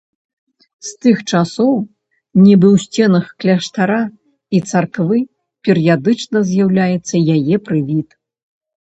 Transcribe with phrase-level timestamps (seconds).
[0.87, 1.73] З тых часоў
[2.45, 3.99] нібы ў сценах кляштара
[4.59, 5.19] і царквы
[5.69, 8.09] перыядычна з'яўляецца яе прывід.